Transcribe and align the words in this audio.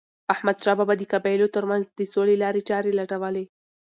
احمد 0.33 0.57
شاه 0.63 0.75
بابا 0.77 0.93
د 0.97 1.03
قبایلو 1.13 1.53
ترمنځ 1.55 1.85
د 1.89 1.99
سولې 2.13 2.35
لارې 2.43 2.61
چاري 2.69 2.91
لټولي. 2.99 3.43